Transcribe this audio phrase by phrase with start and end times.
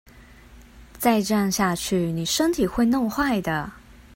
[0.97, 3.71] 再這樣下去妳身體會弄壞的